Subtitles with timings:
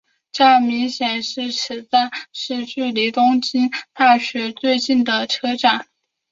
[0.31, 5.85] 站名显示此站是距离东京大学最近的车站。